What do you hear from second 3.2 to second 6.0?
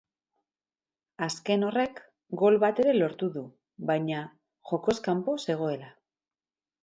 du, baina jokoz kanpo zegoela.